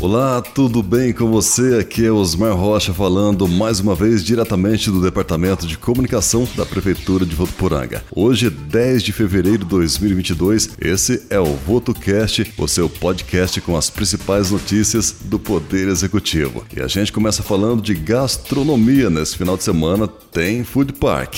Olá, 0.00 0.40
tudo 0.40 0.82
bem 0.82 1.12
com 1.12 1.30
você? 1.30 1.76
Aqui 1.78 2.06
é 2.06 2.10
Osmar 2.10 2.56
Rocha 2.56 2.90
falando 2.94 3.46
mais 3.46 3.80
uma 3.80 3.94
vez 3.94 4.24
diretamente 4.24 4.90
do 4.90 4.98
Departamento 4.98 5.66
de 5.66 5.76
Comunicação 5.76 6.48
da 6.56 6.64
Prefeitura 6.64 7.26
de 7.26 7.36
Votuporanga. 7.36 8.02
Hoje 8.10 8.46
é 8.46 8.50
10 8.50 9.02
de 9.02 9.12
fevereiro 9.12 9.58
de 9.58 9.66
2022. 9.66 10.70
Esse 10.80 11.26
é 11.28 11.38
o 11.38 11.54
VotoCast, 11.54 12.50
o 12.56 12.66
seu 12.66 12.88
podcast 12.88 13.60
com 13.60 13.76
as 13.76 13.90
principais 13.90 14.50
notícias 14.50 15.16
do 15.26 15.38
Poder 15.38 15.86
Executivo. 15.88 16.64
E 16.74 16.80
a 16.80 16.88
gente 16.88 17.12
começa 17.12 17.42
falando 17.42 17.82
de 17.82 17.94
gastronomia. 17.94 19.10
Nesse 19.10 19.36
final 19.36 19.58
de 19.58 19.64
semana 19.64 20.08
tem 20.08 20.64
Food 20.64 20.94
Park. 20.94 21.34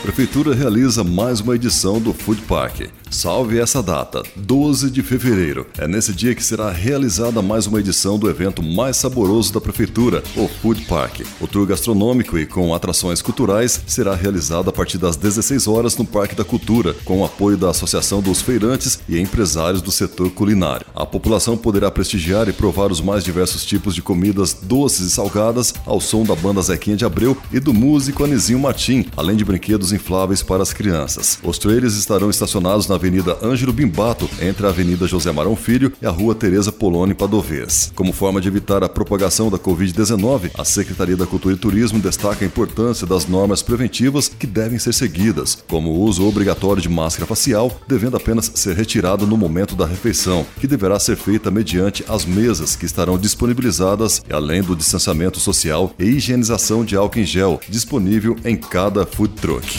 Prefeitura 0.00 0.54
realiza 0.54 1.02
mais 1.02 1.40
uma 1.40 1.56
edição 1.56 2.00
do 2.00 2.12
Food 2.12 2.42
Park. 2.42 2.82
Salve 3.14 3.60
essa 3.60 3.80
data, 3.80 4.24
12 4.34 4.90
de 4.90 5.00
fevereiro. 5.00 5.64
É 5.78 5.86
nesse 5.86 6.12
dia 6.12 6.34
que 6.34 6.42
será 6.42 6.68
realizada 6.72 7.40
mais 7.40 7.64
uma 7.64 7.78
edição 7.78 8.18
do 8.18 8.28
evento 8.28 8.60
mais 8.60 8.96
saboroso 8.96 9.54
da 9.54 9.60
Prefeitura, 9.60 10.20
o 10.36 10.48
Food 10.48 10.82
Park. 10.82 11.20
O 11.40 11.46
tour 11.46 11.64
gastronômico 11.64 12.36
e 12.36 12.44
com 12.44 12.74
atrações 12.74 13.22
culturais 13.22 13.80
será 13.86 14.16
realizado 14.16 14.68
a 14.68 14.72
partir 14.72 14.98
das 14.98 15.14
16 15.14 15.68
horas 15.68 15.96
no 15.96 16.04
Parque 16.04 16.34
da 16.34 16.44
Cultura, 16.44 16.92
com 17.04 17.20
o 17.20 17.24
apoio 17.24 17.56
da 17.56 17.70
Associação 17.70 18.20
dos 18.20 18.42
Feirantes 18.42 18.98
e 19.08 19.16
empresários 19.16 19.80
do 19.80 19.92
setor 19.92 20.32
culinário. 20.32 20.84
A 20.92 21.06
população 21.06 21.56
poderá 21.56 21.92
prestigiar 21.92 22.48
e 22.48 22.52
provar 22.52 22.90
os 22.90 23.00
mais 23.00 23.22
diversos 23.22 23.64
tipos 23.64 23.94
de 23.94 24.02
comidas 24.02 24.52
doces 24.60 25.06
e 25.06 25.10
salgadas 25.10 25.72
ao 25.86 26.00
som 26.00 26.24
da 26.24 26.34
banda 26.34 26.60
Zequinha 26.60 26.96
de 26.96 27.04
Abreu 27.04 27.38
e 27.52 27.60
do 27.60 27.72
músico 27.72 28.24
Anizinho 28.24 28.58
Martim, 28.58 29.06
além 29.16 29.36
de 29.36 29.44
brinquedos 29.44 29.92
infláveis 29.92 30.42
para 30.42 30.64
as 30.64 30.72
crianças. 30.72 31.38
Os 31.44 31.58
trailers 31.58 31.94
estarão 31.94 32.28
estacionados 32.28 32.88
na 32.88 33.03
Avenida 33.04 33.36
Ângelo 33.42 33.70
Bimbato, 33.70 34.30
entre 34.40 34.64
a 34.64 34.70
Avenida 34.70 35.06
José 35.06 35.30
Marão 35.30 35.54
Filho 35.54 35.92
e 36.00 36.06
a 36.06 36.10
Rua 36.10 36.34
Tereza 36.34 36.72
Poloni 36.72 37.12
Padovês. 37.12 37.92
Como 37.94 38.14
forma 38.14 38.40
de 38.40 38.48
evitar 38.48 38.82
a 38.82 38.88
propagação 38.88 39.50
da 39.50 39.58
Covid-19, 39.58 40.52
a 40.56 40.64
Secretaria 40.64 41.14
da 41.14 41.26
Cultura 41.26 41.54
e 41.54 41.58
Turismo 41.58 41.98
destaca 41.98 42.42
a 42.42 42.48
importância 42.48 43.06
das 43.06 43.26
normas 43.26 43.60
preventivas 43.60 44.26
que 44.26 44.46
devem 44.46 44.78
ser 44.78 44.94
seguidas, 44.94 45.62
como 45.68 45.90
o 45.90 46.00
uso 46.00 46.26
obrigatório 46.26 46.80
de 46.80 46.88
máscara 46.88 47.26
facial, 47.26 47.78
devendo 47.86 48.16
apenas 48.16 48.50
ser 48.54 48.74
retirado 48.74 49.26
no 49.26 49.36
momento 49.36 49.76
da 49.76 49.84
refeição, 49.84 50.46
que 50.58 50.66
deverá 50.66 50.98
ser 50.98 51.16
feita 51.16 51.50
mediante 51.50 52.02
as 52.08 52.24
mesas 52.24 52.74
que 52.74 52.86
estarão 52.86 53.18
disponibilizadas, 53.18 54.24
além 54.30 54.62
do 54.62 54.74
distanciamento 54.74 55.38
social 55.38 55.92
e 55.98 56.04
higienização 56.04 56.82
de 56.82 56.96
álcool 56.96 57.18
em 57.18 57.26
gel 57.26 57.60
disponível 57.68 58.34
em 58.46 58.56
cada 58.56 59.04
food 59.04 59.34
truck. 59.34 59.78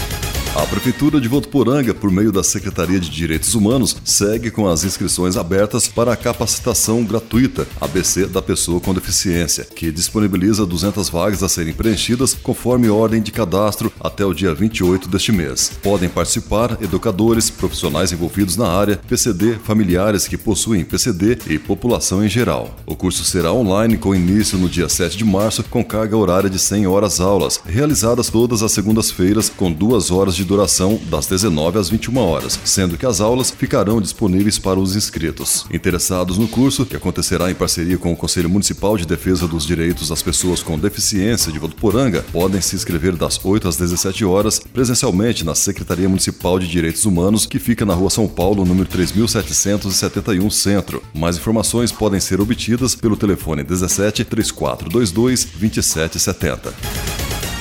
A 0.55 0.65
Prefeitura 0.65 1.19
de 1.19 1.27
Votuporanga, 1.27 1.93
por 1.93 2.09
meio 2.09 2.31
da 2.31 2.41
Secretaria 2.41 2.97
de 2.97 3.09
Direitos 3.09 3.53
Humanos, 3.55 3.97
segue 4.05 4.49
com 4.49 4.69
as 4.69 4.85
inscrições 4.85 5.35
abertas 5.35 5.89
para 5.89 6.13
a 6.13 6.15
capacitação 6.15 7.03
gratuita 7.03 7.67
ABC 7.81 8.25
da 8.25 8.41
pessoa 8.41 8.79
com 8.79 8.93
deficiência, 8.93 9.65
que 9.65 9.91
disponibiliza 9.91 10.65
200 10.65 11.09
vagas 11.09 11.43
a 11.43 11.49
serem 11.49 11.73
preenchidas 11.73 12.33
conforme 12.33 12.89
ordem 12.89 13.21
de 13.21 13.33
cadastro 13.33 13.91
até 13.99 14.23
o 14.25 14.33
dia 14.33 14.55
28 14.55 15.09
deste 15.09 15.33
mês. 15.33 15.73
Podem 15.83 16.07
participar 16.07 16.77
educadores, 16.81 17.49
profissionais 17.49 18.13
envolvidos 18.13 18.55
na 18.55 18.69
área, 18.69 18.95
PCD, 19.09 19.57
familiares 19.61 20.25
que 20.25 20.37
possuem 20.37 20.85
PCD 20.85 21.37
e 21.47 21.59
população 21.59 22.23
em 22.23 22.29
geral. 22.29 22.73
O 22.85 22.95
curso 22.95 23.25
será 23.25 23.51
online 23.51 23.97
com 23.97 24.15
início 24.15 24.57
no 24.57 24.69
dia 24.69 24.87
7 24.87 25.17
de 25.17 25.25
março, 25.25 25.65
com 25.65 25.83
carga 25.83 26.15
horária 26.15 26.49
de 26.49 26.57
100 26.57 26.87
horas 26.87 27.19
aulas, 27.19 27.59
realizadas 27.65 28.29
todas 28.29 28.63
as 28.63 28.71
segundas-feiras 28.71 29.49
com 29.49 29.69
duas 29.69 30.11
horas 30.11 30.33
de 30.33 30.44
duração 30.45 30.99
das 31.09 31.27
19 31.27 31.79
às 31.79 31.89
21 31.89 32.17
horas, 32.17 32.59
sendo 32.63 32.97
que 32.97 33.05
as 33.05 33.19
aulas 33.19 33.51
ficarão 33.51 33.99
disponíveis 33.99 34.57
para 34.57 34.79
os 34.79 34.95
inscritos. 34.95 35.65
Interessados 35.71 36.37
no 36.37 36.47
curso, 36.47 36.85
que 36.85 36.95
acontecerá 36.95 37.51
em 37.51 37.55
parceria 37.55 37.97
com 37.97 38.13
o 38.13 38.15
Conselho 38.15 38.49
Municipal 38.49 38.97
de 38.97 39.05
Defesa 39.05 39.47
dos 39.47 39.65
Direitos 39.65 40.09
das 40.09 40.21
Pessoas 40.21 40.63
com 40.63 40.77
Deficiência 40.77 41.51
de 41.51 41.59
Votuporanga, 41.59 42.25
podem 42.31 42.61
se 42.61 42.75
inscrever 42.75 43.15
das 43.15 43.43
8 43.43 43.67
às 43.67 43.77
17 43.77 44.23
horas 44.23 44.59
presencialmente 44.59 45.43
na 45.43 45.55
Secretaria 45.55 46.07
Municipal 46.07 46.59
de 46.59 46.67
Direitos 46.67 47.05
Humanos, 47.05 47.45
que 47.45 47.59
fica 47.59 47.85
na 47.85 47.93
Rua 47.93 48.09
São 48.09 48.27
Paulo, 48.27 48.65
número 48.65 48.87
3771 48.87 50.49
Centro. 50.49 51.01
Mais 51.13 51.37
informações 51.37 51.91
podem 51.91 52.19
ser 52.19 52.39
obtidas 52.39 52.95
pelo 52.95 53.17
telefone 53.17 53.63
17 53.63 54.25
3422 54.25 55.45
2770. 55.45 57.14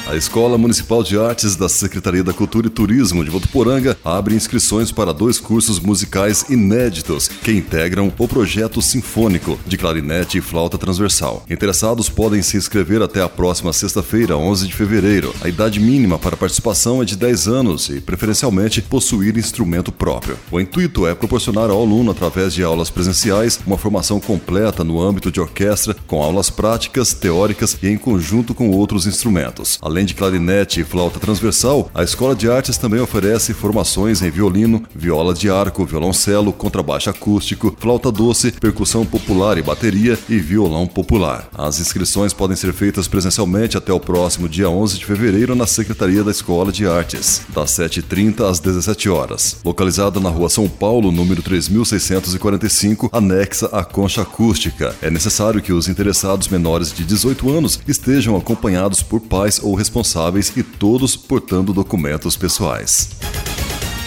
A 0.07 0.15
Escola 0.15 0.59
Municipal 0.59 1.03
de 1.03 1.19
Artes 1.19 1.57
da 1.57 1.67
Secretaria 1.67 2.23
da 2.23 2.35
Cultura 2.35 2.67
e 2.67 2.71
Turismo 2.71 3.25
de 3.25 3.31
Votuporanga 3.31 3.97
abre 4.05 4.35
inscrições 4.35 4.93
para 4.93 5.15
dois 5.15 5.41
cursos 5.41 5.81
musicais 5.81 6.45
inéditos 6.51 7.27
que 7.27 7.53
integram 7.53 8.13
o 8.19 8.29
projeto 8.29 8.83
sinfônico 8.83 9.59
de 9.67 9.79
clarinete 9.79 10.37
e 10.37 10.43
flauta 10.43 10.77
transversal. 10.77 11.43
Interessados 11.49 12.11
podem 12.11 12.43
se 12.43 12.59
inscrever 12.59 13.01
até 13.01 13.23
a 13.23 13.31
próxima 13.31 13.73
sexta-feira, 13.73 14.37
11 14.37 14.67
de 14.67 14.75
fevereiro. 14.75 15.35
A 15.41 15.49
idade 15.49 15.81
mínima 15.81 16.19
para 16.19 16.37
participação 16.37 17.01
é 17.01 17.07
de 17.07 17.17
10 17.17 17.49
anos 17.49 17.89
e, 17.89 17.99
preferencialmente, 17.99 18.83
possuir 18.83 19.39
instrumento 19.39 19.91
próprio. 19.91 20.39
O 20.51 20.61
intuito 20.61 21.07
é 21.07 21.15
proporcionar 21.15 21.71
ao 21.71 21.81
aluno, 21.81 22.11
através 22.11 22.53
de 22.53 22.63
aulas 22.63 22.91
presenciais, 22.91 23.59
uma 23.67 23.79
formação 23.79 24.21
completa 24.21 24.85
no 24.85 25.01
âmbito 25.01 25.33
de 25.33 25.41
orquestra, 25.41 25.97
com 26.07 26.23
aulas 26.23 26.51
práticas, 26.51 27.15
teóricas 27.15 27.79
e 27.83 27.89
em 27.89 27.97
conjunto 27.97 28.55
com 28.55 28.69
outros 28.69 29.07
instrumentos. 29.07 29.79
Além 29.95 30.07
de 30.07 30.15
clarinete 30.15 30.81
e 30.81 30.85
flauta 30.85 31.21
transversal, 31.21 31.89
a 31.95 32.03
Escola 32.03 32.35
de 32.35 32.51
Artes 32.51 32.77
também 32.77 32.99
oferece 32.99 33.55
formações 33.55 34.23
em 34.23 34.29
violino, 34.29 34.83
viola 34.93 35.33
de 35.33 35.49
arco, 35.49 35.87
violoncelo, 35.87 36.53
contrabaixo 36.53 37.11
acústico, 37.11 37.73
flauta 37.79 38.11
doce, 38.11 38.51
percussão 38.51 39.07
popular 39.07 39.57
e 39.57 39.63
bateria 39.63 40.19
e 40.29 40.37
violão 40.37 40.85
popular. 40.85 41.49
As 41.57 41.79
inscrições 41.79 42.33
podem 42.33 42.57
ser 42.57 42.73
feitas 42.73 43.07
presencialmente 43.07 43.79
até 43.79 43.93
o 43.93 44.01
próximo 44.01 44.49
dia 44.49 44.69
11 44.69 44.99
de 44.99 45.07
fevereiro 45.07 45.55
na 45.55 45.65
Secretaria 45.65 46.25
da 46.25 46.33
Escola 46.33 46.73
de 46.73 46.89
Artes, 46.89 47.43
das 47.55 47.71
7h30 47.71 48.51
às 48.51 48.59
17 48.59 49.09
horas. 49.09 49.59
Localizada 49.65 50.19
na 50.19 50.29
Rua 50.29 50.49
São 50.49 50.69
Paulo, 50.69 51.13
número 51.13 51.41
3645, 51.41 53.11
anexa 53.13 53.67
à 53.67 53.85
concha 53.85 54.23
acústica. 54.23 54.93
É 55.01 55.09
necessário 55.09 55.63
que 55.63 55.73
os 55.73 55.87
interessados 55.87 56.49
menores 56.49 56.93
de 56.93 57.05
18 57.05 57.49
anos 57.49 57.79
estejam 57.87 58.37
acompanhados 58.37 59.01
por 59.01 59.21
pais 59.21 59.61
ou 59.63 59.84
responsáveis 59.85 60.51
e 60.57 60.63
todos 60.63 61.15
portando 61.15 61.73
documentos 61.73 62.37
pessoais. 62.37 63.11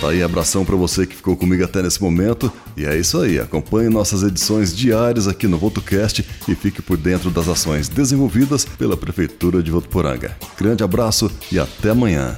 Tá 0.02 0.10
aí, 0.10 0.22
abração 0.22 0.64
para 0.64 0.76
você 0.76 1.08
que 1.08 1.16
ficou 1.16 1.36
comigo 1.36 1.64
até 1.64 1.82
nesse 1.82 2.02
momento. 2.02 2.52
E 2.76 2.86
é 2.86 2.98
isso 2.98 3.20
aí, 3.20 3.40
acompanhe 3.40 3.90
nossas 3.90 4.22
edições 4.22 4.76
diárias 4.76 5.28
aqui 5.28 5.48
no 5.48 5.58
VotoCast 5.58 6.24
e 6.48 6.56
fique 6.56 6.82
por 6.82 6.98
dentro 6.98 7.32
das 7.32 7.48
ações 7.48 7.90
desenvolvidas 7.90 8.64
pela 8.64 8.96
Prefeitura 8.96 9.64
de 9.64 9.72
Votuporanga. 9.72 10.38
Grande 10.58 10.84
abraço 10.84 11.32
e 11.52 11.58
até 11.58 11.90
amanhã. 11.90 12.38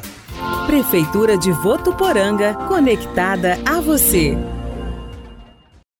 Prefeitura 0.68 1.38
de 1.38 1.52
Votuporanga, 1.52 2.54
conectada 2.68 3.60
a 3.66 3.82
você. 3.82 4.38